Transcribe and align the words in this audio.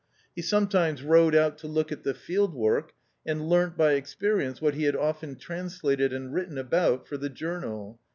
He 0.35 0.41
sometimes 0.41 1.03
rode 1.03 1.35
out 1.35 1.59
to 1.59 1.67
look 1.67 1.91
at 1.91 2.01
the 2.01 2.15
field 2.15 2.55
work 2.55 2.93
and 3.23 3.47
learnt 3.47 3.77
by 3.77 3.91
experience 3.91 4.59
what 4.59 4.73
he 4.73 4.85
had 4.85 4.95
often 4.95 5.35
translated 5.35 6.11
and 6.11 6.33
written 6.33 6.57
about 6.57 7.07
for 7.07 7.17
the 7.17 7.29
journal. 7.29 7.99